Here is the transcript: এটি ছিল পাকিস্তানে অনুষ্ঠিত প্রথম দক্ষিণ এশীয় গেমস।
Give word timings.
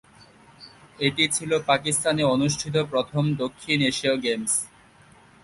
এটি 0.99 1.23
ছিল 1.35 1.51
পাকিস্তানে 1.69 2.23
অনুষ্ঠিত 2.25 2.75
প্রথম 2.91 3.23
দক্ষিণ 3.41 3.77
এশীয় 3.89 4.15
গেমস। 4.23 4.53